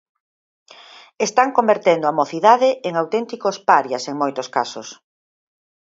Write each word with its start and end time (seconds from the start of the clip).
Están 1.27 1.49
convertendo 1.57 2.05
a 2.07 2.15
mocidade 2.19 2.69
en 2.87 2.93
auténticos 3.01 3.55
parias 3.69 4.03
en 4.09 4.15
moitos 4.21 4.47
casos. 4.57 4.87